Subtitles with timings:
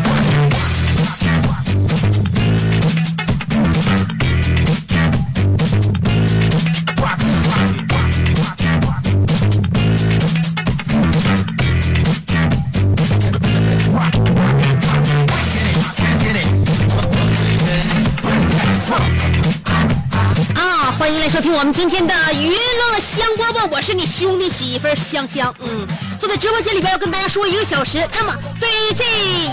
[21.53, 25.53] 我们今天的娱乐香饽饽，我是你兄弟媳妇香香。
[25.59, 25.85] 嗯，
[26.17, 27.97] 坐在直播间里边要跟大家说一个小时。
[28.13, 29.05] 那么对这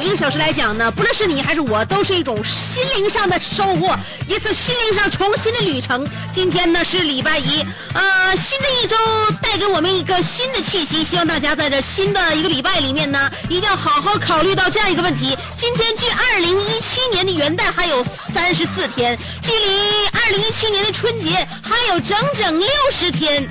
[0.05, 6.07] 一个小时来讲呢，不论是你还是我，都是一种心灵上的收获，一次心灵上重新的旅程。
[6.33, 7.65] 今天呢是礼拜一，
[7.95, 8.97] 呃，新的一周
[9.41, 23.47] 带给我们一个新的气息，希望大家在这新的一个礼拜里面呢，一定要好好考虑到这样一个问题：今天距二零一七年的元旦还有三十四天，距离二零一七年的春节还有整整六十天。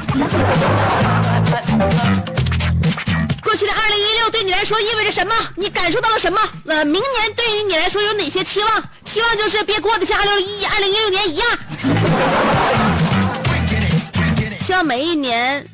[3.44, 5.34] 过去的二零一对你来说意味着什么？
[5.56, 6.40] 你感受到了什么？
[6.66, 8.84] 呃，明年对于你来说有哪些期望？
[9.04, 11.48] 期望就是别过得像二零一二零一六年一样。
[14.60, 15.66] 希望每一年、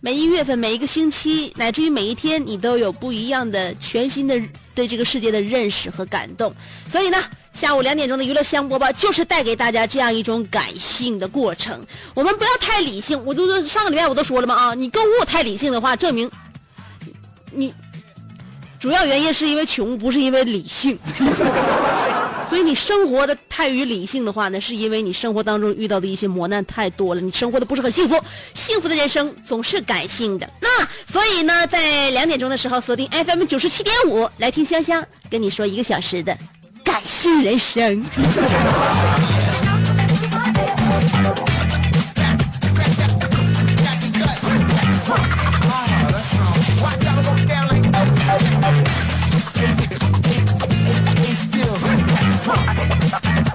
[0.00, 4.40] 每一月份、每一个星期，乃至于每一天，你都有不一样的、全新的
[4.74, 6.54] 对这个世界的认识和感动。
[6.88, 7.18] 所以呢，
[7.52, 11.84] 下午两点钟的娱乐香饽饽就是带给大家这样一种感性的过程。
[12.14, 16.30] 我们不要太理性，我都上个礼拜我都说了嘛啊，你购物太理性的话，证明
[17.50, 17.74] 你
[18.80, 20.98] 主要原因是因为穷，不是因为理性。
[22.48, 28.18] 所以你生活的太于理性的话呢，是因为你生活当中遇到的一些磨难太多了，你生活的不是很幸福。
[28.54, 30.48] 幸福的人生总是感性的。
[30.60, 30.68] 那
[31.12, 36.34] 所以呢，在两点钟的时候锁定 FM 九十七点五，来听香香跟你说一个小时的
[36.82, 38.02] 感性人生。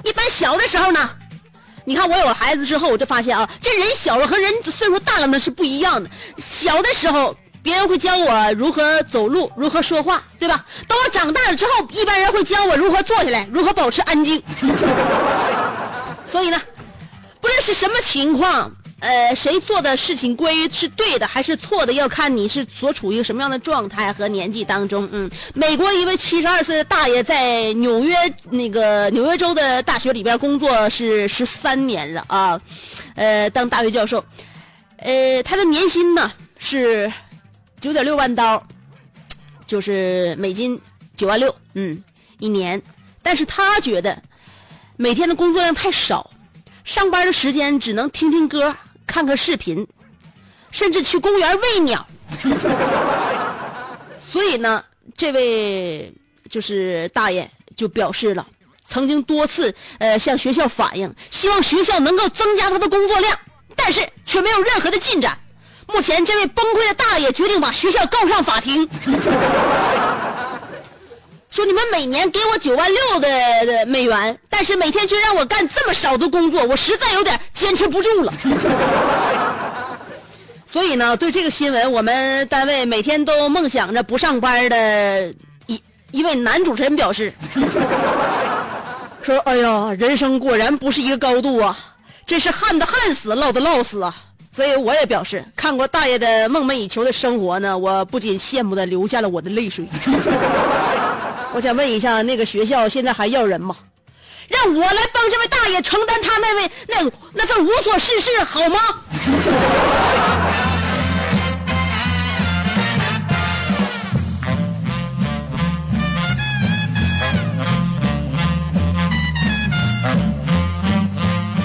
[0.04, 1.10] 一般小的时候呢，
[1.84, 6.08] 你看我有了孩子之后，我就发现啊，这人小了和人岁数大了呢是不一样的。
[6.38, 10.64] 小的时候，别人会教我如何走路，如何说话，对吧？
[10.86, 14.42] 等我长大了之后，一般人会教我如何坐下来，如何保持安静。
[16.26, 16.60] 所以呢，
[17.40, 18.70] 不论是什么情况，
[19.04, 25.06] 呃，谁做的事情归于是对的还是错的，要看你是所处于什么样的状态和年纪当中。
[25.12, 28.16] 嗯，美国一位七十二岁的大爷在纽约
[28.48, 32.58] 那个纽约州的大学里边工作是十三年了啊，
[33.14, 34.24] 呃，当大学教授，
[34.96, 37.12] 呃，他的年薪呢是
[37.82, 38.66] 九点六万刀，
[39.66, 40.80] 就是美金
[41.14, 42.02] 九万六，嗯，
[42.38, 42.80] 一年。
[43.22, 44.22] 但是他觉得
[44.96, 46.30] 每天的工作量太少，
[46.84, 48.74] 上班的时间只能听听歌、
[49.14, 49.86] 看看视频，
[50.72, 52.04] 甚至去公园喂鸟。
[54.18, 54.84] 所以呢，
[55.16, 56.12] 这位
[56.50, 58.44] 就是大爷就表示了，
[58.88, 63.38] 曾经多次呃向学校反映，希望学校能够增加他的工作量，
[63.76, 65.38] 但是却没有任何的进展。
[65.86, 68.84] 目前，这位崩溃的大爷决定把学校告上法庭。
[71.54, 73.28] 说你们每年给我九万六的
[73.64, 78.32] 的美元，但是每天却让我干这么少的工作，我实在有点坚持不住了。
[80.66, 85.32] 所以呢，对这个新闻，我们单位每天都梦想着不上班的
[85.68, 85.80] 一
[86.10, 87.32] 一位男主持人表示，
[89.22, 91.78] 说：“哎呀，人生果然不是一个高度啊，
[92.26, 94.12] 真是旱的旱死，涝的涝死啊。”
[94.50, 99.86] 所以我也表示，看过大爷的梦寐以求的生活呢，我不禁羡慕的流下了我的泪水。
[101.54, 103.76] 我想问一下那个学校现在还要人吗？
[104.48, 108.78] 让我来帮这位大爷承担他那位那那份无所事事好吗？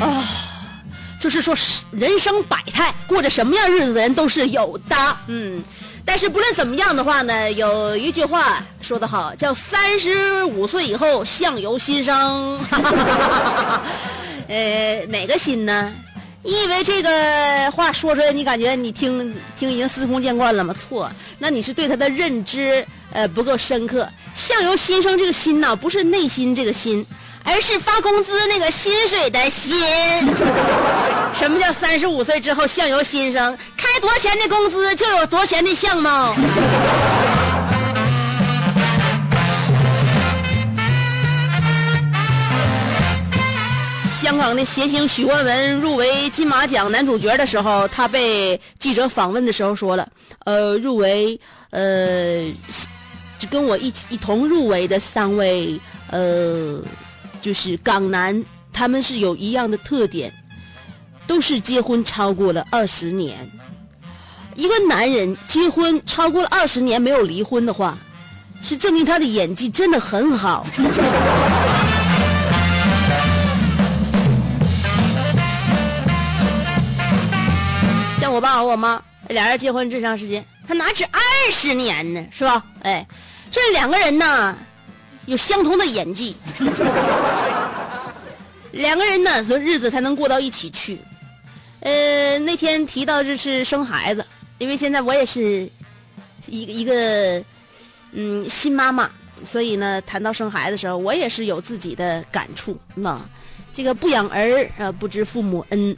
[0.01, 0.23] 啊
[1.19, 1.53] 就是说
[1.91, 4.95] 人生百态过着什么样日子的人都是有的。
[5.27, 5.61] 嗯。
[6.09, 12.59] 但是不论怎么样的话呢，有一句话说得好，叫三十五岁以后相由心生。
[14.49, 15.93] 呃，哪个心呢？
[16.41, 20.73] 你以为这个话说出来，你感觉你听听已经司空见惯了吗？
[20.73, 22.83] 错，那你是对他的认知
[23.13, 24.09] 呃不够深刻。
[24.33, 27.05] 相由心生这个心呐，不是内心这个心，
[27.51, 29.75] 而是发工资那个薪水的薪。
[31.33, 33.57] 什么叫三十五岁之后相由心生？
[33.75, 36.35] 开多钱的工资就有多钱的相貌。
[44.21, 50.07] 香港的谐星许冠文入围金马奖男主角的时候，他被记者访问的时候说了
[50.45, 51.39] ：“呃，入围，
[51.71, 52.45] 呃，
[53.39, 55.79] 就跟我一起一同入围的三位，
[56.11, 56.79] 呃，
[57.41, 60.31] 就是港男，他们是有一样的特点，
[61.25, 63.49] 都是结婚超过了二十年。
[64.55, 67.97] 一个男人结婚超过了二十年没有离婚的话，
[68.61, 70.65] 是证明他的演技真的很好。
[78.19, 81.21] ”像我爸和我妈俩人结婚这长时间，他哪止二
[81.51, 82.61] 十年呢，是吧？
[82.83, 83.07] 哎，
[83.49, 84.57] 这两个人呢，
[85.29, 86.35] 有相同的演技，
[88.71, 90.97] 两个人呢，说日子才能过到一起去。
[91.81, 94.25] 呃，那天提到就是生孩子，
[94.57, 95.69] 因为现在我也是
[96.47, 97.43] 一个一个
[98.11, 99.07] 嗯新妈妈，
[99.45, 102.75] 所以呢，谈到生孩子的时候，我也是有自己的感触。
[102.95, 103.21] 那
[103.71, 105.95] 这个不养儿啊，不知父母恩。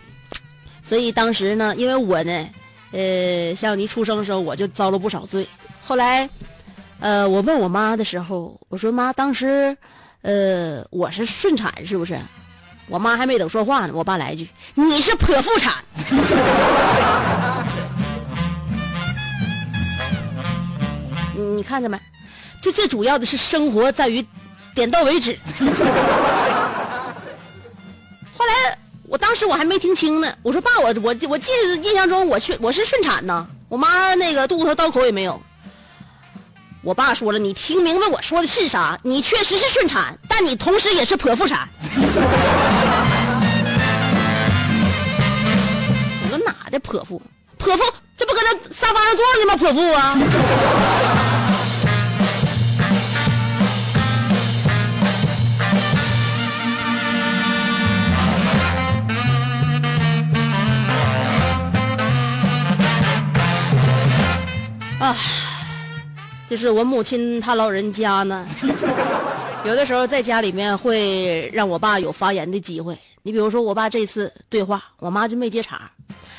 [0.84, 2.50] 所以当时呢，因为我呢，
[2.92, 5.48] 呃，小妮出生的时候我就遭了不少罪。
[5.82, 6.30] 后来，
[7.02, 9.76] 呃，我问我妈的时候，我说妈，当时，
[10.22, 12.18] 呃，我是顺产是不是？
[12.88, 15.84] 我妈还没等说话呢，我爸来一句：“你是剖腹产。”
[21.56, 22.00] 你看着没？
[22.62, 24.24] 这最主要的是生活在于
[24.76, 25.38] 点到为止。
[28.38, 28.78] 后来。
[29.12, 35.38] 我当时我还没听清呢，我说爸，我我我记得印象中我去我是顺产呢，我妈那个肚子刀口也没有。
[36.84, 38.98] 我爸说了，你听明白我说的是啥？
[39.04, 41.70] 你确实是顺产，但你同时也是剖腹产。
[46.24, 47.22] 我说哪的剖腹？
[47.60, 47.84] 剖腹
[48.18, 49.56] 这不搁那沙发上坐着呢吗？
[49.62, 49.80] 剖腹！
[49.94, 50.18] 啊，
[66.52, 68.46] 就是我母亲她老人家呢，
[69.64, 72.94] 有的时候在家里面会让我爸有发言的机会。
[73.24, 75.90] 你比如说，我爸这次对话，我妈就没接茬，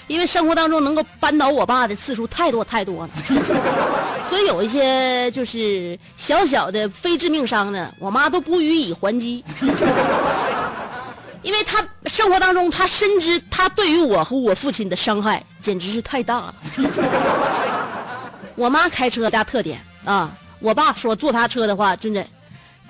[0.08, 3.10] 因为生活当中能够扳倒我爸的次数太多太多了。
[4.28, 9.42] 所以有一些就是小小的非致命伤呢，我妈都不予以还击，
[11.40, 16.54] 因为她生活当中她深知她对于我和我父亲的伤害简直是太大了。
[18.56, 22.26] 我妈开车大特点啊，我爸说坐他车的话，真的，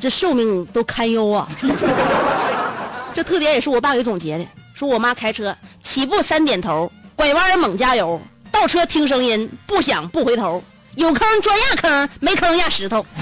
[0.01, 1.47] 这寿命都堪忧啊。
[3.15, 8.19] 这特点也是我爸给总结的，说我妈开车起步三点头，拐弯猛加油，
[8.51, 10.65] 倒车听声音，不响不回头，
[10.95, 13.05] 有坑专压坑，没坑压石头。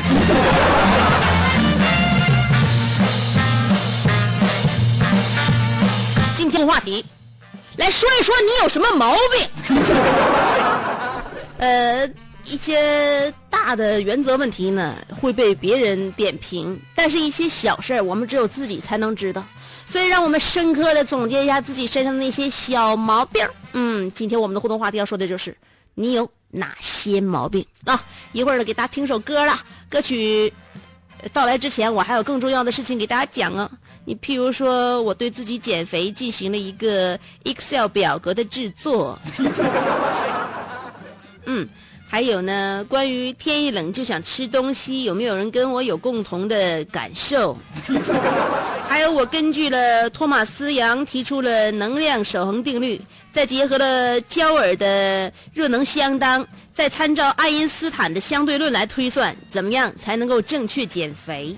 [6.37, 7.05] 今天话题，
[7.77, 9.49] 来说一说你有什么毛病？
[11.59, 12.09] 呃。
[12.51, 19.45] 一些大的原则问题呢，会被别人点评，但是一些小事儿，我们只有自己才能知道。
[19.87, 23.47] 所以，让我们深刻的总结一下自己身上的那些小毛病。
[23.73, 25.57] 嗯，今天我们的互动话题要说的就是
[25.95, 28.03] 你有哪些毛病啊？
[28.33, 29.57] 一会儿呢，给大家听首歌了。
[29.89, 30.53] 歌曲
[31.33, 33.71] 到来之前，我还有更重要的事情给大家讲啊。
[34.05, 39.17] 你譬如说，我对自己减肥进行了一个 Excel 表格的制作。
[41.47, 41.69] 嗯。
[42.13, 47.57] 还有呢，关于天一冷就想吃东西，有没有人跟我有共同的感受？
[48.89, 53.01] 还有，我根据了托马斯杨提出了能量守恒定律，
[53.33, 61.57] 再结合了焦耳的热能相当，再参照爱因斯坦的相对论来推算，怎么样才能够正确减肥？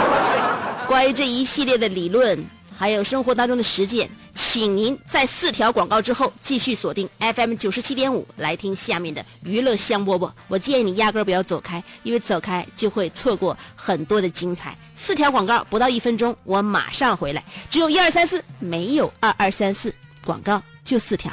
[0.88, 2.42] 关于这一系列的理论。
[2.76, 10.30] 还有生活当中的实践，请您在四条广告之后继续锁定 FM 九十七点五来听下面的娱乐香饽饽。
[10.48, 14.76] 我建议你压根儿不要走开，因为走开就会错过很多的精彩。
[14.96, 17.42] 四条广告不到一分钟，我马上回来。
[17.70, 19.94] 只有一二三四，没有二二三四。
[20.24, 21.32] 广告就四条。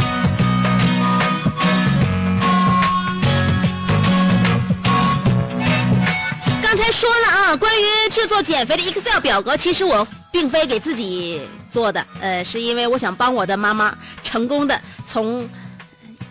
[6.81, 15.47] 才说了啊，关于制作减肥的 Excel 表格，其实我并非给自己做的，呃，是因为我想帮我的妈妈成功的从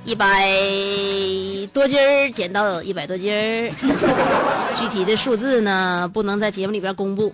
[0.04, 0.50] 一百
[1.72, 3.70] 多斤儿减到一百多斤儿。
[4.76, 7.32] 具体的数字呢，不能在节目里边公布。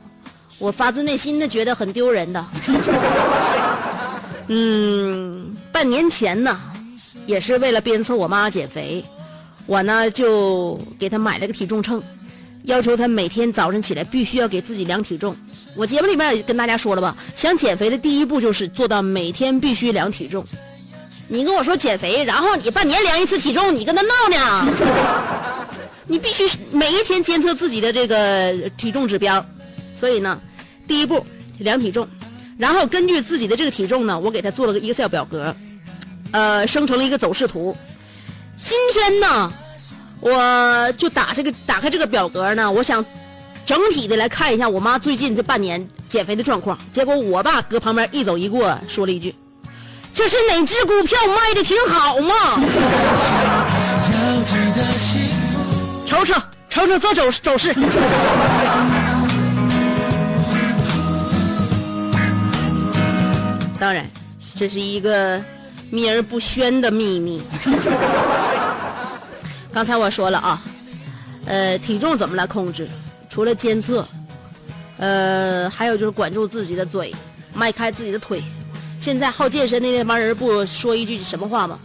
[0.59, 2.45] 我发自内心的觉得很丢人的。
[4.49, 6.61] 嗯，半年前呢，
[7.25, 9.03] 也是为了鞭策我妈减肥，
[9.65, 12.03] 我呢就给她买了个体重秤，
[12.67, 15.35] 要求他每天早晨起来必须要给自己量体重。
[15.75, 20.45] 我节目里面也跟大家说了吧，想减肥的第一步就是做到每天必须量体重。
[21.29, 25.67] 你跟我说减肥，然后你半年量一次体重，你跟他闹呢？
[26.07, 29.45] 你必须每一天监测自己的这个体重指标。
[29.99, 30.41] 所以呢，
[30.87, 31.25] 第一步
[31.59, 32.09] 量体重，
[32.59, 35.55] 然后根据自己的这个体重呢，我给他做了个 Excel 表格，
[36.33, 37.77] 呃，生成了一个走势图。
[38.63, 39.53] 今天呢，
[40.21, 43.05] 我就打这个打开这个表格呢，我想
[43.65, 46.79] 整体的来看一下我妈最近这半年减肥的状况。
[46.93, 49.35] 结果我爸搁旁边一走一过，说了一句
[50.15, 52.35] ：“这是哪只股票卖的挺好吗？
[56.07, 56.35] ”瞅瞅
[56.71, 57.75] 瞅瞅，这走走势。
[63.79, 64.07] 当然，
[64.55, 65.39] 这是一个
[65.91, 67.43] 秘而不宣的秘密。
[69.77, 70.63] 刚才我说了啊，
[71.45, 72.89] 呃，体重怎么来控制？
[73.29, 74.09] 除了监测，
[74.97, 77.15] 呃，还有就是管住自己的嘴，
[77.53, 78.43] 迈开自己的腿。
[78.99, 81.79] 现在好健身的那帮人不说一句什么话吗？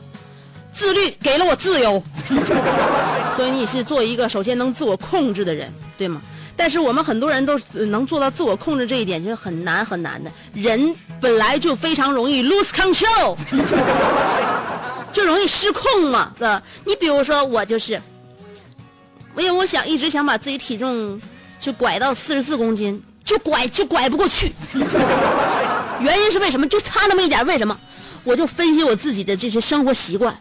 [0.72, 2.02] 自律给了我自由。
[3.36, 6.22] 所以你是做一个首先能自我控制的人，对吗？
[6.56, 10.32] 但是我们很多人都能做到自我控制这一点，就是很难很难的。
[10.54, 13.36] 人本来就非常容易 lose control，
[15.22, 16.64] 就容易失控嘛，是吧？
[16.84, 17.94] 你比如说我就是，
[19.38, 21.22] 因为我想一直想把自己体重
[21.60, 24.52] 就拐到四十四公斤，就拐就拐不过去。
[26.02, 26.68] 原因是为什么？
[26.68, 27.80] 就差那么一点，为什么？
[28.24, 30.36] 我就分析我自己的这些生活习惯。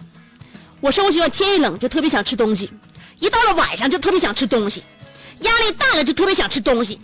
[0.80, 2.70] 我生活习惯，天一冷就特别想吃东西，
[3.18, 4.82] 一到了晚上就特别想吃东西。
[5.40, 6.98] 压力大了就特别想吃东西，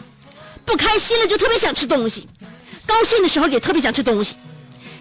[0.65, 2.27] 不开心了就特别想吃东西，
[2.87, 4.35] 高兴的时候也特别想吃东西，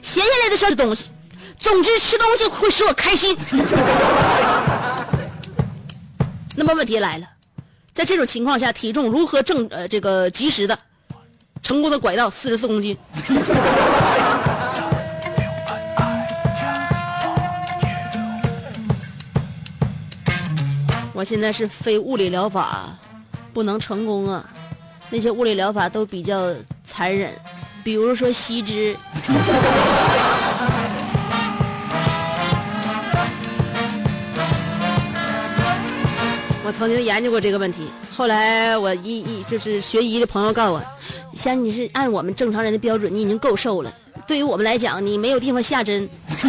[0.02, 1.06] 闲下来的时候吃东西，
[1.66, 3.36] 总之吃东西会使我开心。
[6.56, 7.26] 那么问题来了，
[7.92, 10.78] 在这种情况下，体重如何正呃这个及时的
[11.64, 12.96] 成功的拐到四十四公斤？
[21.14, 22.96] 我现在是非物理疗法。
[23.54, 24.46] 不能成功啊！
[25.10, 26.54] 那些物理疗法都比较
[26.84, 27.32] 残忍，
[27.86, 28.94] 比如说吸脂。
[36.66, 40.82] 我曾经研究过这个问题，后来我一一就是学医的朋友告诉我，
[41.36, 43.94] 像你是按我们正常人的标准，你已经够瘦了。
[44.26, 46.10] 对于我们来讲，你没有地方下针。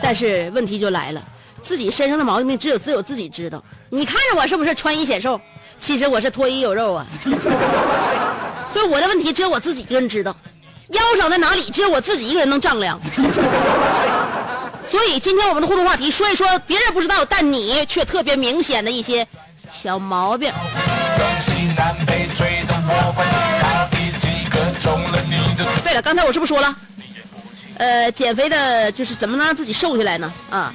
[0.00, 1.20] 但是问题就来了。
[1.60, 3.60] 自己身上的毛病只有只有自己知道。
[3.90, 5.40] 你看着我是不是穿衣显瘦？
[5.80, 7.04] 其实我是脱衣有肉啊。
[8.72, 10.32] 所以我的问题只有我自己一个人知道，
[10.90, 13.00] 腰长在哪里只有我自己一个人能丈量。
[14.90, 19.24] 所以今天我们的互动话题说一说别人不知道但你却特别明显的一些
[19.72, 20.52] 小毛病。
[25.84, 26.74] 对了，刚才我是不是说了？
[27.80, 30.30] 呃，减肥的就是怎么能让自己瘦下来呢？
[30.50, 30.74] 啊？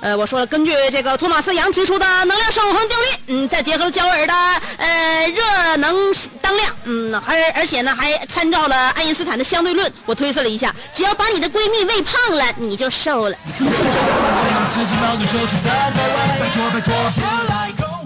[0.00, 4.34] 呃，我说了，根据这个托马斯杨提出的能量守恒定律，嗯，再结合焦耳的
[4.78, 5.94] 呃热能
[6.40, 13.36] 当量，嗯，而而且呢还参照了爱因斯坦的相对论，我推测了一下，只要把你的闺蜜喂胖了，你就瘦了。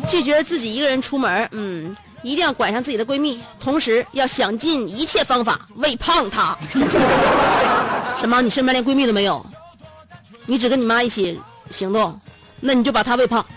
[0.09, 6.57] 拒绝自己一个人出门，嗯，一定要管上自己的闺蜜，同时要想尽一切方法喂胖她。
[8.21, 8.43] 什么？
[8.43, 9.45] 你身边连闺蜜都没有？
[10.47, 12.19] 你只跟你妈一起行动？
[12.61, 13.45] 那你就把她喂胖。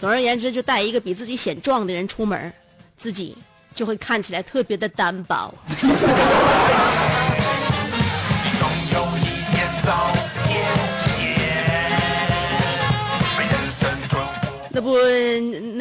[0.00, 2.52] 总而言之，就带一个比自己显壮的人出门，
[2.96, 3.36] 自己
[3.74, 5.52] 就会看起来特别的单薄。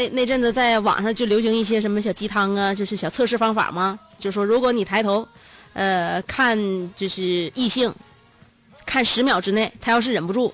[0.02, 4.00] 那那阵子在网上就流行一些什么小鸡汤啊，就是小测试方法吗？
[4.18, 5.28] 就说如果你抬头，
[5.74, 6.58] 呃，看
[6.96, 7.94] 就是异性，
[8.84, 10.52] 看十秒之内，他要是忍不住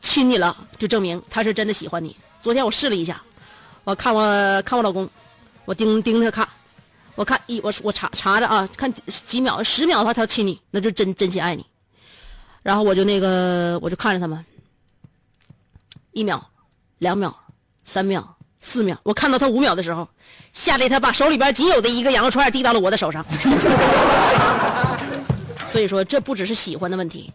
[0.00, 2.16] 亲你了，就证明他是真的喜欢你。
[2.42, 3.22] 昨天我试了一下，
[3.84, 5.08] 我看我看我老公，
[5.64, 6.48] 我盯盯着看，
[7.14, 11.64] 我看一我我查查着啊，看几秒十秒的话他亲你，那就真真心爱你。
[12.64, 14.44] 然后我就那个我就看着他们，
[16.10, 16.44] 一秒。
[17.00, 17.32] 两秒，
[17.84, 20.08] 三秒，四秒，我看到他五秒的时候，
[20.52, 23.24] 吓得他把手里边仅有的一个羊肉串递到了我的手上。
[25.72, 27.32] 所以说，这不只是喜欢的问题，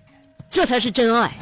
[0.49, 1.31] 这才是真爱。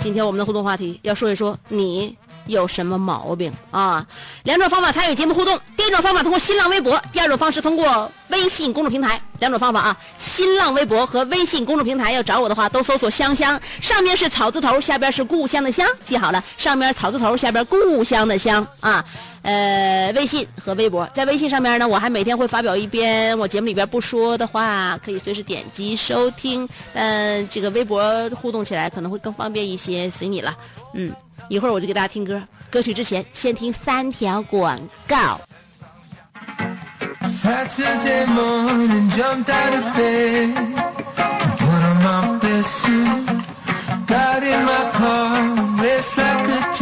[0.00, 2.16] 今天我们的互动话题要说一说你。
[2.46, 4.06] 有什么毛病啊？
[4.44, 9.20] 两种方法参与节目互动：第一种方法通过新浪微博，第二种方式通过微信公众平台。
[9.40, 19.04] 两种方法啊，新浪微博和微信公众平台要找我的话，都搜索“香香”，上面是草字头，下边是故乡的乡，记好了，上面草字头，下边故乡的乡啊。
[19.42, 26.66] 呃，微信和微博，在微信上面呢，我还每天会发表一篇我节目里边不说的话，可以随时点击收听。
[26.94, 30.56] 嗯，这个微博互动起来可能会更方便一些，随你了。
[30.94, 31.12] 嗯。
[31.48, 35.40] 一会儿我就给大家听歌歌曲之前先听三条广告。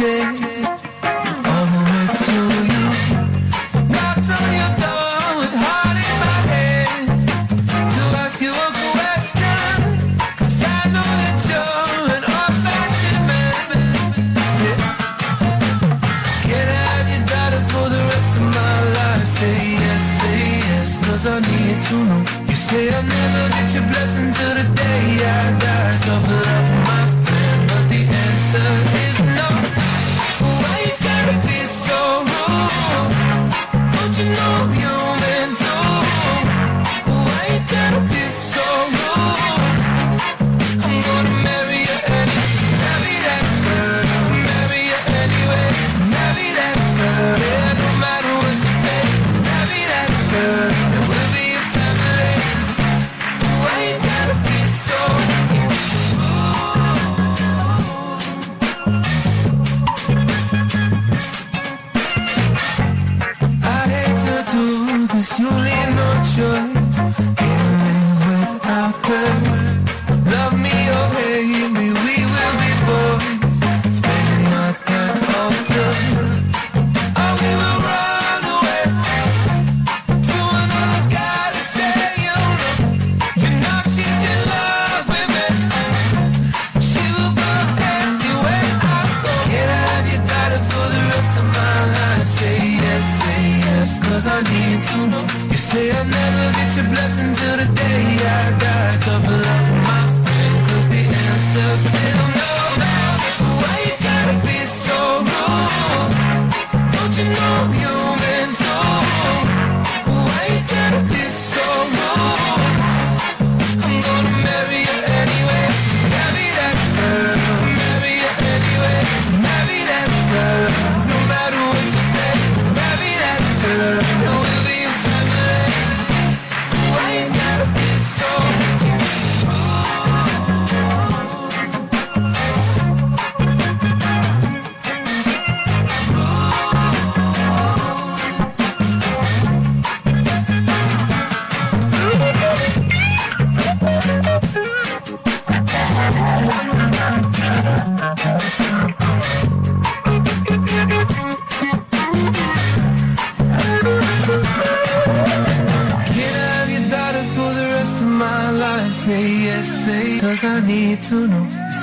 [0.03, 0.82] In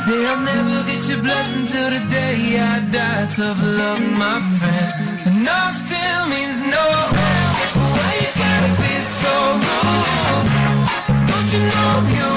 [0.04, 3.26] Say I'll never get your blessing till the day I die.
[3.36, 5.20] Tough luck, my friend.
[5.26, 6.86] And no still means no.
[7.94, 9.34] Why you gotta be so
[9.66, 11.28] rude?
[11.28, 12.29] Don't you know you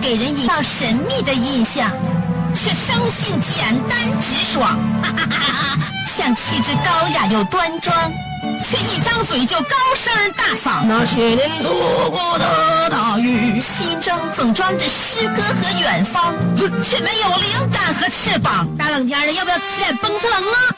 [0.00, 1.90] 给人营造神秘的印象，
[2.54, 4.78] 却生性简单直爽，
[6.06, 7.94] 像气质高雅又端庄，
[8.64, 10.84] 却一张嘴就高声大嗓。
[10.86, 16.34] 那些年错过的大雨，心中总装着诗歌和远方，
[16.82, 18.68] 却没有灵感和翅膀。
[18.76, 20.77] 大冷天的，要不要吃点蹦特冷啊？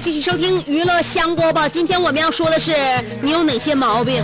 [0.00, 1.68] 继续收听娱乐香饽饽。
[1.68, 2.72] 今天我们要说的是
[3.22, 4.22] 你有哪些毛病？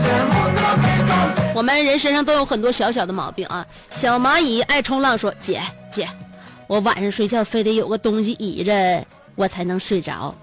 [1.54, 3.64] 我们人身上都有很多小小的毛病啊。
[3.88, 6.08] 小蚂蚁爱冲浪说：“姐姐，
[6.66, 9.04] 我晚上睡觉非得有个东西倚着
[9.35, 10.35] 我才能睡着。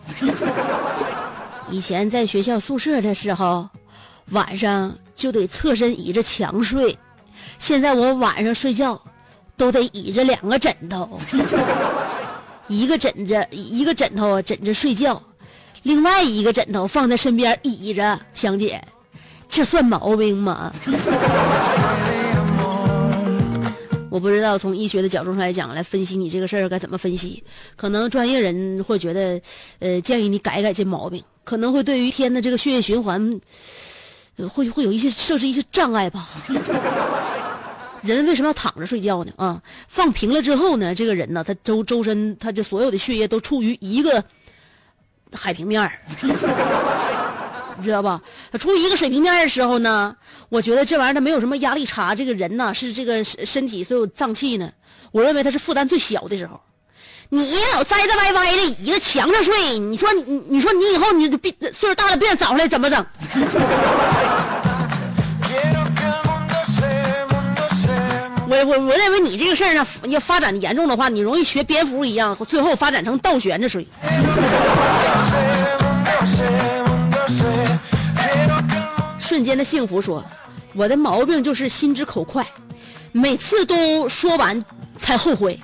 [1.70, 3.70] 以前在学校宿舍的时候，
[4.32, 6.98] 晚上就得侧身倚着墙睡，
[7.60, 9.00] 现在我晚上睡觉
[9.56, 11.20] 都得倚着两个枕头。”
[12.70, 15.22] 一个枕着一个枕头枕着睡觉，
[15.84, 18.18] 另外一个枕头放在身边倚着。
[18.34, 18.82] 香姐，
[19.50, 20.72] 这算毛病吗？
[24.12, 27.44] 我不知道从医学的角度上来讲来分析你这个事儿该怎么分析。
[27.76, 29.40] 可能专业人会觉得，
[29.80, 33.40] 呃，建议你改改这毛病，可能会对于天的这个血液循环，
[34.38, 36.28] 呃会会有一些设置一些障碍吧。
[38.02, 39.32] 人为什么要躺着睡觉呢？
[39.38, 44.24] 啊，放平了之后呢，这个人呢，他周周身他就所有的血液都处于一个
[45.34, 45.92] 海平面儿
[47.78, 48.22] 你知道吧？
[48.52, 50.16] 他处于一个水平面的时候呢，
[50.50, 52.14] 我觉得这玩意儿他没有什么压力差。
[52.14, 54.72] 这个人呢，是这个身身体所有脏器呢，
[55.12, 56.60] 我认为他是负担最小的时候。
[57.32, 63.06] 你老栽栽歪歪的倚着墙上睡，你说你你说你以后你别岁数大了别找出来怎么整？
[68.64, 73.88] 我我认为你这个事儿呢，要发展严重的话，你容易学蝙蝠一样，最后发展成倒悬着睡。
[79.20, 80.24] 瞬间的幸福说
[80.74, 82.46] ：“我的毛病就是心直口快，
[83.12, 84.64] 每次都说完
[84.98, 85.60] 才后悔，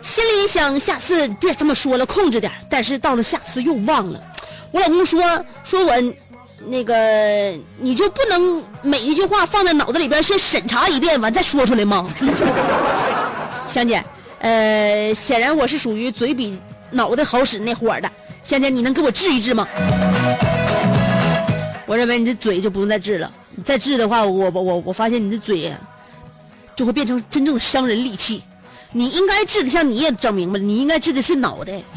[0.00, 2.50] 心里想下次别这么说了，控制点。
[2.70, 4.20] 但是到了下次又忘了。
[4.70, 5.22] 我老公说
[5.62, 5.92] 说我
[6.66, 6.94] 那个
[7.78, 12.06] 你就不能每一句话放在脑子里边先审查一遍，完再说出来吗？
[13.68, 14.02] 香姐，
[14.40, 16.58] 呃，显然我是属于嘴比
[16.90, 18.10] 脑袋好使那伙儿的。
[18.42, 19.66] 香姐，你能给我治一治吗？
[21.86, 25.70] 我认为你的嘴就不用再治了，你再治的话，我我我我发现你的嘴
[26.74, 28.42] 就会变成真正的伤人利器。
[28.94, 31.80] 你应该治的，像你也整明白了，你应该治的是脑袋。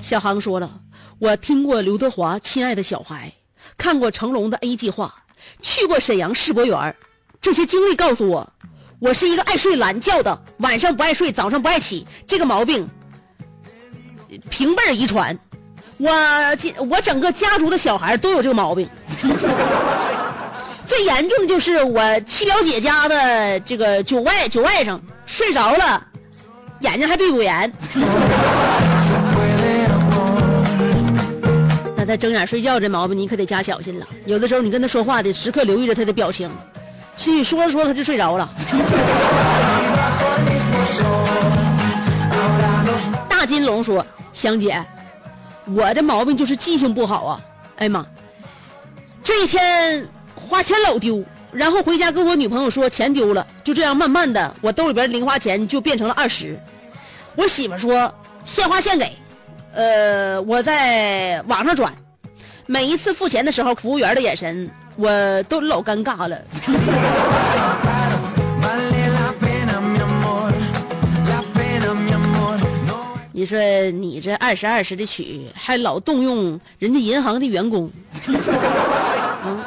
[0.00, 0.70] 小航说了，
[1.22, 3.32] 我听过刘德华《亲爱的小孩》，
[3.78, 5.14] 看过成龙的 A 计划，
[5.60, 6.96] 去过沈阳世博园
[7.40, 8.52] 这些经历告诉我，
[8.98, 12.88] 我是一个爱睡懒觉的，晚上不爱睡，早上不爱起，这个毛病
[14.50, 15.38] 平辈儿遗传。
[15.96, 16.10] 我
[16.90, 18.90] 我整个家族的小孩都有这个毛病。
[20.88, 26.04] 最严重的就是我七表姐家的这个九外九外甥睡着了，
[26.80, 27.72] 眼睛还闭不严。
[32.02, 34.08] 那他睁眼睡觉这毛病你可得加小心了。
[34.26, 36.50] 有的时候你跟他说话得时刻留意着他的表情，
[37.16, 38.50] 心里说着说着他就睡着了。
[43.28, 44.84] 大金龙说：“香姐，
[45.76, 47.40] 我的毛病就是记性不好啊！
[47.76, 48.04] 哎呀妈，
[49.22, 56.58] 这一天花钱老丢，然后回家跟我女朋友说钱丢了，就这样慢慢的，我兜里边零花钱就变成了二十。
[57.36, 58.12] 我媳妇说
[58.44, 59.16] 现花现给，
[59.74, 61.94] 呃，我在网上转，
[62.66, 66.38] 每一次付钱的时候，服务员的眼神我都老尴尬了。
[73.34, 73.58] 你说
[73.92, 77.90] 你这二十二十的取，还老动用人家银行的员工，
[79.44, 79.60] 嗯，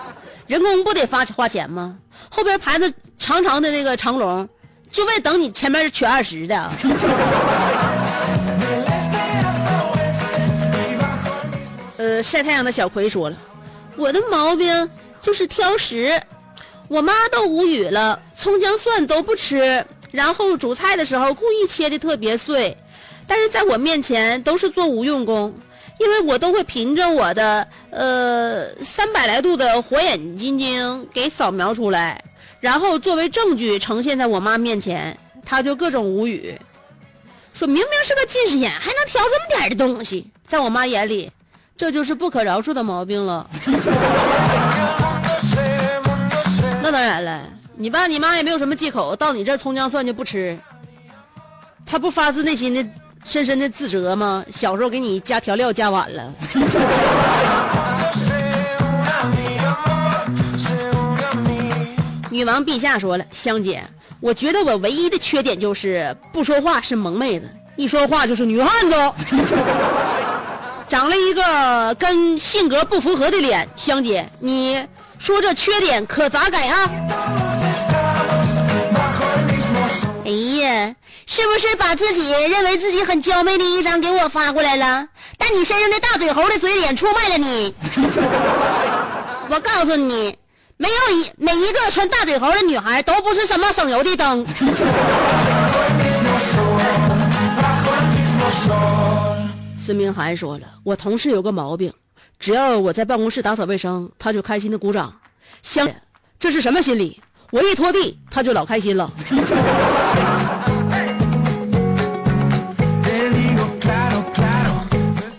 [0.48, 1.98] 人工不得发花钱吗？
[2.30, 4.48] 后边排的长长的那个长龙，
[4.92, 6.72] 就为等你前面取二十的。
[12.26, 13.38] 晒太阳的小葵说了，
[13.96, 14.90] 我的毛病
[15.22, 16.20] 就是挑食，
[16.88, 22.76] 我妈都无语了，葱姜蒜都不吃，然后煮菜的时候故意切的特别碎，
[23.28, 25.54] 但是在我面前都是做无用功，
[26.00, 32.24] 因为我都会凭着我的呃三百来度的火眼金睛给扫描出来，
[32.60, 36.60] 然后作为证据呈现在我妈面前，她就各种无语，
[37.54, 41.32] 说明明是个近视眼，还能挑这么点的东西，在我妈眼里，
[41.78, 43.46] 这就是不可饶恕的毛病了。
[46.82, 47.42] 那当然了，
[47.76, 50.58] 你爸你妈也没有什么忌口，到你这儿葱姜蒜就不吃，
[51.86, 52.86] 他不发自内心的、
[53.24, 54.46] 深深的自责吗？
[54.52, 56.34] 小时候给你加调料加晚了。
[62.32, 63.84] 女王陛下说了，香姐，
[64.20, 68.96] 我觉得我唯一的缺点就是不说话是萌妹子，一说话就是女汉子。
[70.88, 74.86] 长了一个跟性格不符合的脸，香姐，你
[75.18, 76.90] 说这缺点可咋改啊？
[80.26, 80.96] 哎呀，
[81.26, 85.08] 是不是把自己认为自己很娇媚的一张给我发过来了？
[85.38, 87.74] 但你身上的大嘴猴的嘴脸出卖了你。
[89.50, 90.38] 我告诉你，
[90.78, 94.46] 没有一每一个穿大嘴猴的女孩都不是什么省油的灯。
[99.86, 101.94] 孙明涵说了，我同事有个毛病，
[102.40, 105.16] 只要我在办公室打扫卫生，他就开心的鼓掌。
[105.62, 105.88] 香，
[106.40, 107.22] 这是什么心理？
[107.52, 109.14] 我一拖地，他就老开心了。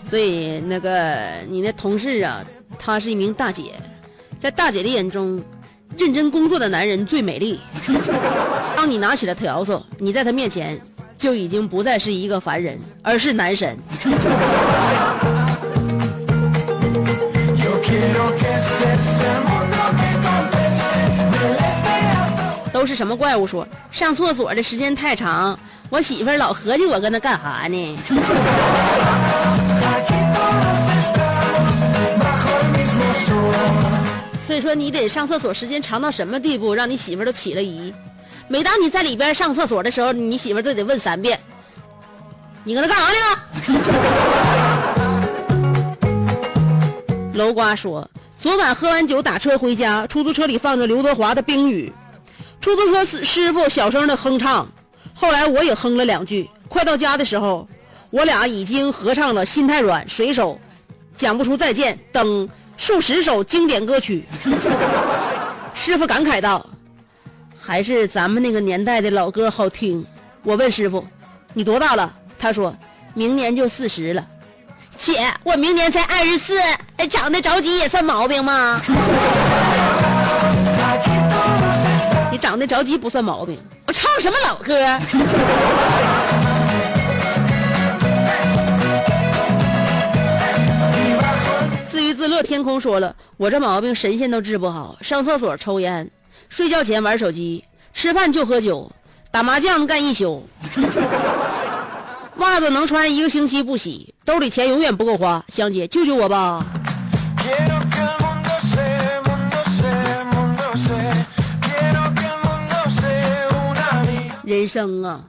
[0.05, 2.41] 所以那个你那同事啊，
[2.79, 3.73] 她是一名大姐，
[4.39, 5.43] 在大姐的眼中，
[5.97, 7.59] 认真工作的男人最美丽。
[8.77, 10.81] 当你拿起了笤帚，你在他面前
[11.17, 13.77] 就已经不再是一个凡人，而是男神。
[22.71, 23.47] 都是什么怪物？
[23.47, 27.97] 说上厕所的时间太长，我媳妇儿老合计我跟那干哈呢？
[34.45, 37.91] 所以说你得上厕所时间长到什么地步，让你媳妇儿都起了疑。
[38.49, 41.37] 每当你在里边上厕所的时候，你媳妇儿都得问三遍
[42.63, 43.17] ：“你搁那干啥呢？”
[47.35, 48.09] 楼瓜说，
[48.41, 51.93] 昨晚喝完酒打车回家，出租车里放着刘德华的《冰雨》，
[52.63, 54.67] 出租车师师傅小声的哼唱，
[55.13, 56.49] 后来我也哼了两句。
[56.69, 57.67] 快到家的时候，
[58.11, 60.53] 我俩已经合唱了《心太软》《水手》
[61.17, 64.23] 《讲不出再见》等数十首经典歌曲。
[65.75, 66.65] 师傅感慨道
[67.67, 70.03] ：“还是咱们那个年代的老歌好听。”
[70.41, 71.05] 我问师傅
[71.53, 72.73] ：“你多大了？”他说
[73.13, 74.25] ：“明年就四十了。”
[74.97, 76.53] 姐，我明年才二十四，
[77.09, 78.81] 长得着急也算毛病吗？
[82.31, 83.61] 你长得着急不算毛病。
[83.85, 84.97] 我唱什么老歌？
[91.91, 96.09] 自娱自乐天空说了，我这毛病神仙都治不好，上厕所抽烟，
[96.49, 98.91] 睡觉前玩手机，吃饭就喝酒，
[99.31, 100.47] 打麻将干一宿，
[102.37, 105.43] 袜子能穿一个星期不洗，兜里钱永远不够花。
[105.49, 106.65] 香姐，救救我吧.
[114.43, 115.21] 人生啊，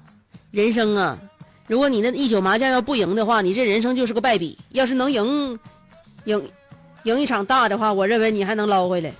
[0.52, 1.18] 人生啊，
[1.66, 5.58] 如果你那一宿麻将要不赢的话，你这人生就是个败笔；要是能赢，
[6.24, 6.40] 赢，
[7.02, 9.12] 赢一场大的话，我认为你还能捞回来。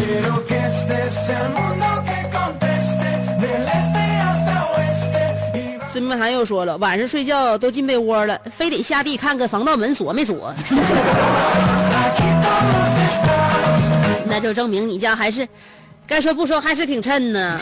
[0.00, 3.08] Yo quiero que estés el mundo que conteste.
[3.38, 5.22] Del este hasta oeste.
[5.92, 10.54] 孙明涵又说了，晚上睡觉都进被窝了，非得下地看看防盗门锁没锁
[14.24, 15.46] 那就证明你家还是
[16.06, 17.60] 该说不说还是挺衬呢。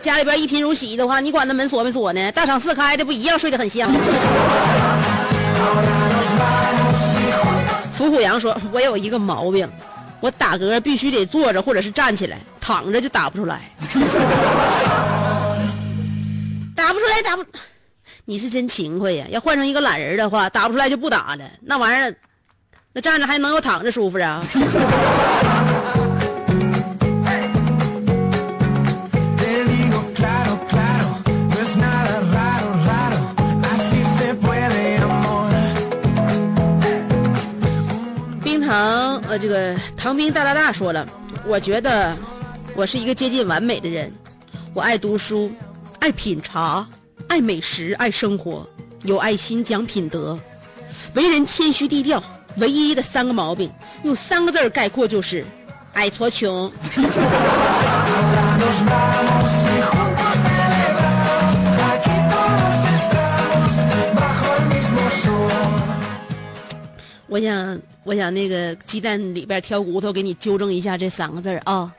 [0.00, 2.30] 家里边一贫如洗的话，你管那门锁没锁呢？
[2.32, 3.90] 大敞四开的不一样睡得很香。
[7.92, 9.68] 伏虎阳说：“我有一个毛病，
[10.20, 13.70] 我打嗝必须得坐着或者是站起来，躺着就打不出来。
[16.76, 17.44] 打不出来，打不，
[18.24, 19.26] 你是真勤快呀！
[19.30, 21.50] 要换成一个懒人的话，打不出来就不打了。
[21.62, 22.14] 那玩意儿，
[22.92, 24.42] 那站着还能有躺着舒服啊？
[38.42, 41.06] 冰糖，呃，这个唐兵大大大说了，
[41.46, 42.16] 我觉得
[42.74, 44.12] 我是一个接近完美的人，
[44.74, 45.52] 我爱读书，
[46.00, 46.84] 爱品茶，
[47.28, 48.68] 爱美食，爱生活，
[49.04, 50.36] 有爱心，讲品德，
[51.14, 52.20] 为人谦虚低调。
[52.56, 53.70] 唯一的三个毛病，
[54.02, 55.44] 用三个字概括就是
[55.92, 56.68] 矮矬穷。
[67.40, 71.90] 我想，我想那个鸡蛋里边挑骨头，给你纠正一下这三个字儿啊。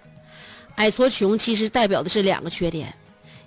[0.76, 2.94] 矮矬穷其实代表的是两个缺点，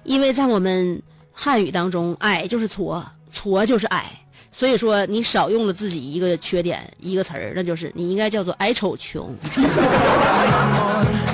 [0.03, 1.01] 因为在我们
[1.33, 3.01] 汉语当中，矮就是矬，
[3.33, 4.11] 矬就是矮，
[4.51, 9.33] 所以说你少用了自己一个缺点一个词儿，那就是你应该叫做矮丑穷。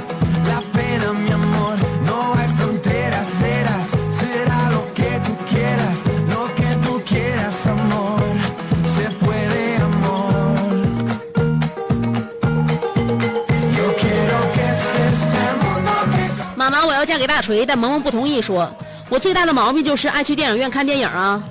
[17.40, 18.70] 锤，但萌萌不同意说，
[19.08, 21.42] 我最大的毛病就是爱去电影院看电影啊。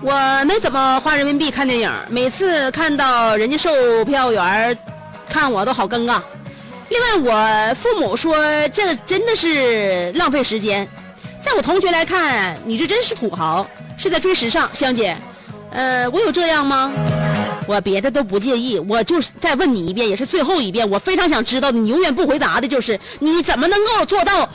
[0.00, 4.76] 我没怎么花人民币看电影，每次看到人家售票员
[5.28, 6.20] 看我都好尴尬。
[6.88, 8.36] 另外，我父母说
[8.68, 10.88] 这真的是浪费时间。
[11.44, 14.68] 在我同学来看，你这真是土豪，是在追时尚。
[14.74, 15.16] 香姐，
[15.70, 16.90] 呃，我有这样吗？
[17.66, 20.88] 我别的都不介意，我就是再问你一遍，也是最后一遍。
[20.88, 24.48] 我非常想知道的，你永远不回答的就是你怎么能够做到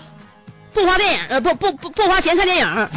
[0.74, 2.68] 不花电影呃不不不不花钱看电影.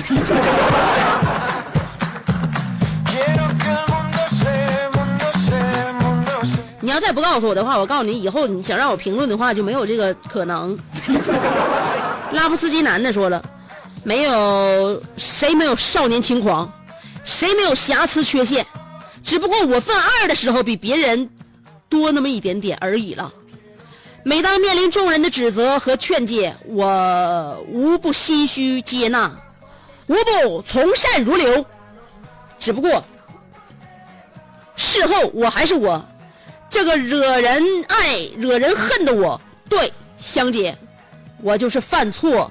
[6.81, 10.79] 你要再不告诉我的话，我告诉你，以后你想让我评论的话就没有这个可能。
[12.33, 13.45] 拉夫斯基男的说了，
[14.05, 16.73] 没有谁没有少年轻狂，
[17.25, 18.65] 谁没有瑕疵缺陷，
[19.23, 21.29] 只不过我犯二的时候比别人
[21.89, 23.33] 多那么一点点而已了。
[24.29, 29.31] 每当面临众人的指责和劝诫，我无不心虚接纳，
[30.09, 31.65] 无不从善如流。
[32.59, 33.05] 只不过
[34.75, 36.05] 事后我还是我，
[36.69, 39.41] 这个惹人爱、惹人恨的我。
[39.69, 40.77] 对，香姐，
[41.41, 42.51] 我就是犯错，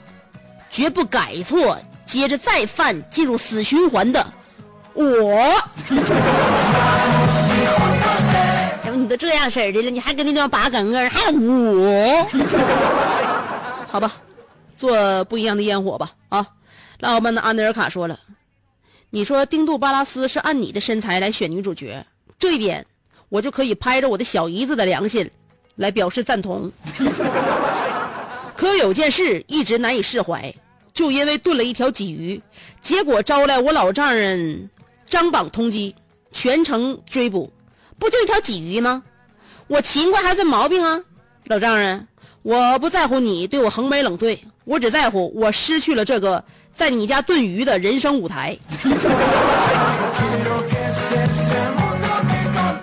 [0.69, 4.25] 绝不改错，接着再犯，进入死循环的
[4.93, 5.53] 我。
[9.17, 12.28] 这样式儿的了，你还跟那地方拔梗梗，还有我？
[13.88, 14.13] 好吧，
[14.78, 16.45] 做不一样的烟火吧啊！
[16.99, 18.19] 老板的安德尔卡说了。
[19.10, 22.06] 你说丁杜巴拉斯是按你的身材来选女主角，
[22.38, 22.86] 这一点
[23.30, 25.30] 我就可以拍着我的小姨子的良心
[25.75, 26.71] 来表示赞同。
[28.56, 30.54] 可有件事一直难以释怀，
[30.93, 32.41] 就因为炖了一条鲫鱼，
[32.82, 34.69] 结果招来我老丈人
[35.06, 35.93] 张榜通缉，
[36.34, 37.51] 全程追捕，
[37.97, 39.03] 不就一条鲫鱼吗？
[39.67, 41.01] 我勤快还算毛病啊，
[41.45, 42.08] 老丈人，
[42.43, 48.55] 我不在乎你对我横眉冷对，我只在乎我失去了这个在你家炖鱼的人生舞台。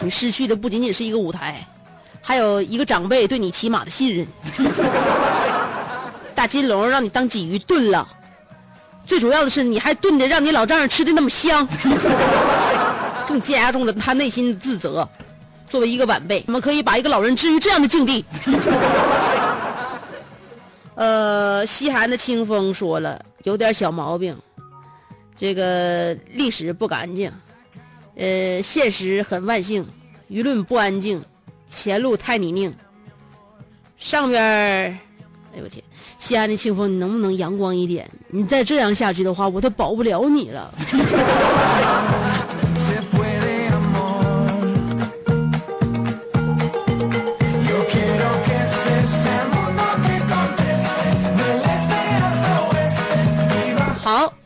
[0.01, 1.65] 你失去的不仅仅是一个舞台，
[2.21, 4.27] 还有一个长辈对你起码的信任。
[6.35, 8.09] 大金龙让你当鲫鱼炖了，
[9.07, 11.65] 最主要的是你还炖的让你老丈人吃的那么香，
[13.33, 15.09] 更加重了他内心的自责。
[15.67, 18.23] 作为一个晚辈，怎么可以把一个老人置于这样的境地？
[20.97, 24.37] 呃，西寒的清风说了，有点小毛病，
[25.35, 27.33] 这个历史不干净，
[28.17, 29.89] 呃，现实很万幸，
[30.29, 31.25] 舆论不安静，
[31.67, 32.71] 前路太泥泞。
[33.97, 34.99] 上边儿，
[35.55, 35.83] 哎呦我天，
[36.19, 38.07] 西安的清风，你能不能阳光一点？
[38.29, 40.71] 你再这样下去的话，我都保不了你了。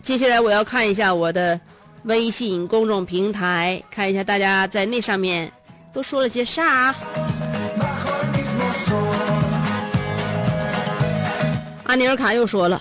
[0.06, 1.58] 接下来我要看一下我的
[2.04, 5.50] 微信公众平台，看一下大家在那上面
[5.92, 6.94] 都说了些啥。
[11.86, 12.80] 阿尼尔卡又说了，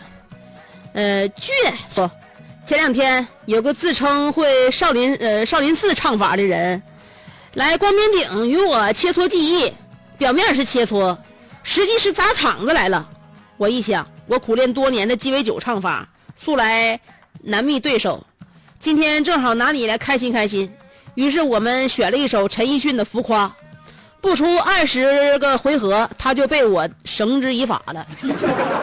[0.93, 1.49] 呃，倔
[1.91, 2.09] 说，
[2.63, 6.79] 前两天有个自称会少林呃少林寺唱法的人，
[7.55, 9.73] 来光明顶与我切磋技艺，
[10.15, 11.17] 表面是切磋，
[11.63, 13.09] 实际是砸场子来了。
[13.57, 16.07] 我一想，我苦练多年的鸡尾酒唱法，
[16.37, 16.99] 素来
[17.47, 18.25] 难觅对手，
[18.79, 20.67] 今天正好拿你来开心开心。
[21.13, 23.45] 于是我们选了一首陈奕迅的《浮夸》，
[24.19, 28.05] 不出二十个回合，他就被我绳之以法了。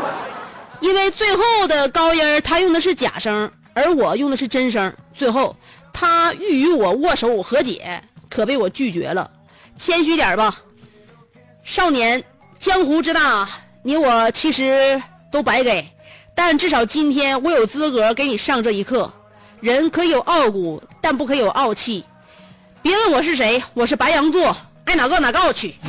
[0.80, 4.94] 因为最后的高音他用的是假声，而我用的是真声。
[5.12, 5.56] 最后
[5.92, 8.00] 他欲与我握手和解，
[8.30, 9.28] 可被我拒绝了。
[9.76, 10.56] 谦虚点吧，
[11.64, 12.22] 少年，
[12.60, 13.48] 江湖之大，
[13.82, 15.02] 你我其实
[15.32, 15.84] 都白给，
[16.34, 19.10] 但至少今天我有资格给你上这一课。
[19.60, 22.04] 人可以有傲骨，但不可以有傲气。
[22.82, 24.56] 别问我是谁，我是白羊座，
[24.86, 25.76] 爱哪个哪告去。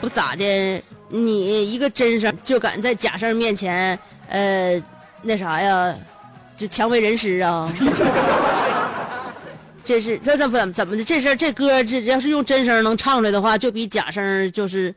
[0.00, 3.98] 不咋的，你一个真事就敢在假事面前，
[4.28, 4.80] 呃，
[5.22, 5.92] 那啥呀，
[6.56, 7.68] 就强为人师啊？
[9.84, 11.02] 这是这这不怎么的？
[11.02, 14.94] 这事儿这歌这要是用真声能唱出来的话，就比假声就是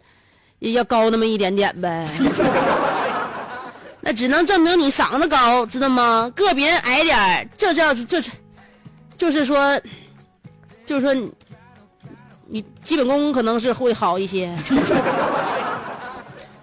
[0.59, 2.05] 要高那么一点点呗。
[4.05, 6.29] 那只能证明你嗓子高，知道吗？
[6.35, 8.29] 个别人矮点儿，这叫这是，
[9.17, 9.79] 就是说，
[10.85, 11.31] 就是说你，
[12.47, 14.53] 你基本功可能是会好一些。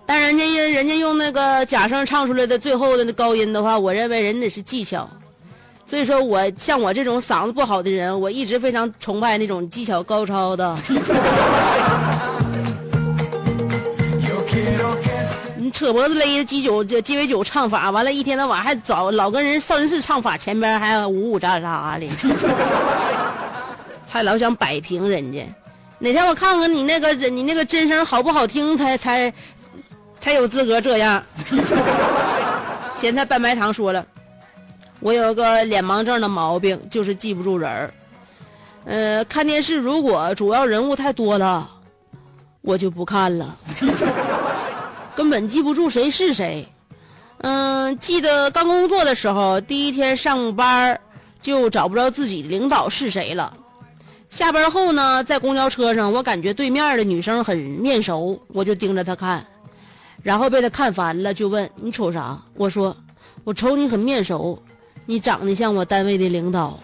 [0.04, 5.08] 但人家人人家用那个假声唱出来的最后的那高音的话，我认为人得是技巧。
[5.90, 10.72] 所以说我像我这种嗓子不好的人，我一直非常崇拜那种技巧高超的。
[15.56, 22.06] 你扯脖子勒的鸡酒这鸡尾酒唱法，完了，一天到晚还找老跟人少林寺唱法前边还呜呜喳喳的，
[24.08, 25.44] 还老想摆平人家。
[25.98, 29.32] 哪天我看看你那个你那个真声好不好听，才才
[30.20, 31.20] 才有资格这样。
[32.94, 34.06] 咸菜拌白糖说了，
[35.00, 37.92] 我有个脸盲症的毛病，就是记不住人儿。
[38.84, 41.68] 呃，看电视如果主要人物太多了，
[42.60, 43.56] 我就不看了。
[45.16, 46.66] 根本记不住谁是谁。
[47.38, 50.98] 嗯，记得刚工作的时候，第一天上班
[51.42, 53.52] 就找不着自己领导是谁了。
[54.28, 59.44] 下班后呢，在公交车上，我感觉对面的女生很面熟，我就盯着她看，
[60.22, 62.38] 然后被她看烦了，就问你瞅啥？
[62.54, 62.96] 我说
[63.44, 64.62] 我瞅你很面熟，
[65.10, 66.78] 你长得像我单位的领导。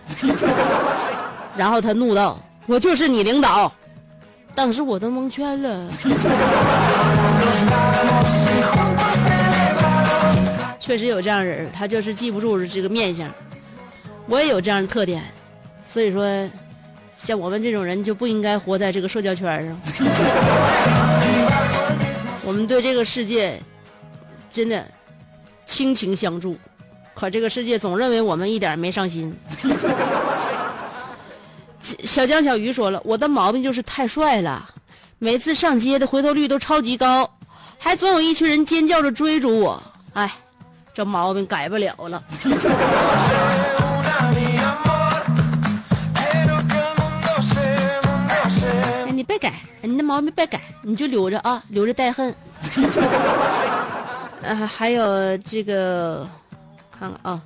[1.57, 3.73] 然后他怒道：“我就是你领导。”
[4.53, 5.89] 当时我都蒙圈了。
[10.81, 13.31] 确实有这样人，他就是记不住这个面相。
[14.27, 15.23] 我也有这样的特点，
[15.85, 16.51] 所以说，
[17.17, 19.81] 像我们这种人就不应该活在这个社交圈上。
[22.43, 23.63] 我们对这个世界
[24.53, 24.85] 真的
[25.65, 26.57] 倾情相助，
[27.17, 29.35] 可这个世界总认为我们一点没上心。
[32.05, 34.69] 小江小鱼说了，我的毛病就是太帅了，
[35.19, 37.27] 每次上街的回头率都超级高，
[37.79, 39.83] 还总有一群人尖叫着追逐我。
[40.13, 40.31] 哎，
[40.93, 42.23] 这毛病改不了了。
[49.07, 52.35] 哎，你别改，你那毛病别改，你就留着啊，留着带恨。
[54.43, 56.29] 呃，还有这个，
[56.99, 57.41] 看看啊，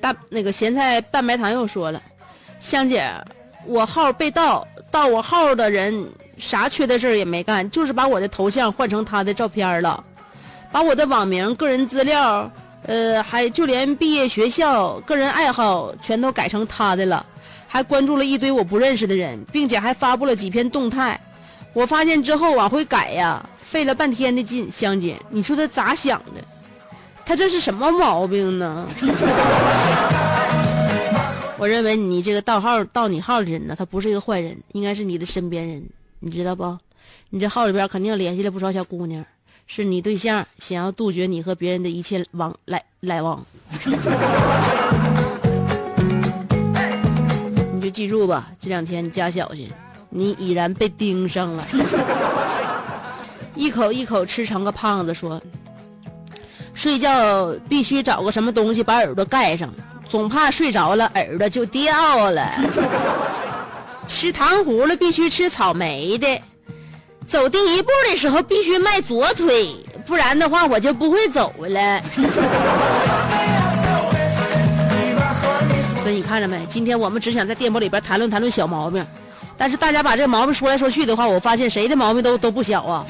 [0.00, 2.02] 大那个咸菜拌白糖又说了，
[2.60, 3.12] 香姐。
[3.64, 6.08] 我号被盗，盗我号的人
[6.38, 10.02] 啥缺德事儿也没干，就是把我的头像换成他的照片了，
[10.72, 12.50] 把我的网名、个人资料，
[12.84, 17.26] 呃，还就连毕业学校、个人爱好全都改成他的了，
[17.66, 21.20] 还关注了一堆我不认识的人，并且还发布了几篇动态。
[21.74, 24.70] 我发现之后往回改呀，费了半天的劲。
[24.70, 26.42] 香姐，你说他咋想的？
[27.28, 28.88] 他这是什么毛病呢？
[31.58, 35.86] 我认为你这个盗号盗你号的人呢，他不是一个坏人，应该是你的身边人，
[36.20, 36.78] 你知道不？
[37.28, 39.22] 你这号里边肯定联系了不少小姑娘，
[39.66, 43.44] 是你对象想要杜绝你和别人的一切往来来往。
[47.74, 49.70] 你就记住吧，这两天你加小心，
[50.08, 51.62] 你已然被盯上了。
[53.54, 55.38] 一口一口吃成个胖子说，
[56.78, 59.68] 睡觉必须找个什么东西把耳朵盖上。
[60.08, 62.48] 总怕睡着了耳朵就掉了。
[64.06, 66.40] 吃糖葫芦必须吃草莓的。
[67.26, 69.74] 走第一步的时候必须迈左腿，
[70.06, 72.00] 不然的话我就不会走了。
[76.00, 76.64] 所以你看着没？
[76.70, 79.04] 今天我们只想在电波里边谈论谈论小毛病，
[79.58, 83.04] 但是大家把这毛病说来说去的话，我发现谁的毛病都都不小啊。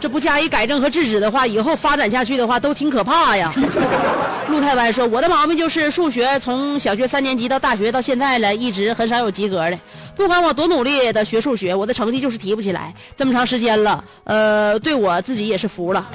[0.00, 3.52] 这不加以改正和制止的话，以后发展下去的话都挺可怕呀。
[4.48, 9.78] 陆太湾说：“我的毛病就是数学，从小学三年级到大学到现在了，一直很少有及格的。
[10.16, 12.94] 不管我多努力的学数学，我的成绩就是提不起来。
[13.16, 16.06] 这么长时间了，呃，对我自己也是服了。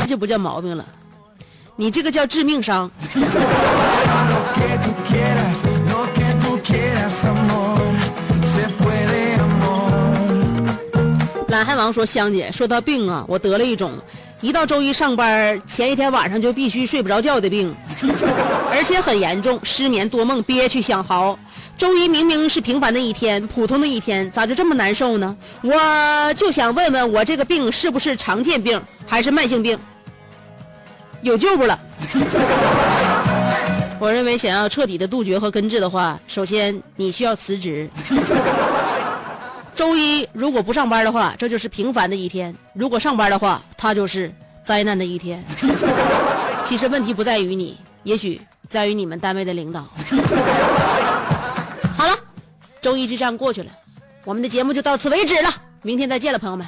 [0.00, 0.84] 这就不叫毛病了，
[1.76, 2.90] 你这个叫致命伤。
[11.54, 13.92] 懒汉王说：“香姐，说到病啊，我得了一种，
[14.40, 17.72] 一到周一上班前一天晚上就必须睡不着觉的病，
[18.72, 21.38] 而且很严重，失眠多梦，憋屈想嚎。
[21.78, 25.36] 周一明明是平凡的一天，普通的一天，咋就这么难受呢？
[25.62, 29.78] 我就想问问我这个病是不是常见病，还是慢性病？
[31.22, 31.78] 有救不了？
[34.00, 37.88] 我认为想要彻底的杜绝和根治的话，首先你需要辞职。”
[39.74, 44.32] 周一如果不上班的话，这就是平凡的一天；如果上班的话，它就是
[44.64, 45.44] 灾难的一天。
[46.62, 49.82] 其实问题不在于你，也许在于你们单位的领导。
[51.96, 52.16] 好了，
[52.80, 53.70] 周一之战过去了，
[54.24, 55.50] 我们的节目就到此为止了，
[55.82, 56.66] 明天再见了，朋友们。